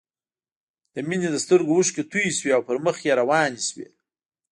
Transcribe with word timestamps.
د 0.93 0.95
مينې 1.07 1.29
له 1.33 1.39
سترګو 1.45 1.71
اوښکې 1.75 2.03
توې 2.11 2.27
شوې 2.37 2.51
او 2.55 2.61
پر 2.67 2.77
مخ 2.85 2.97
يې 3.07 3.13
روانې 3.21 3.61
شوې 3.69 3.87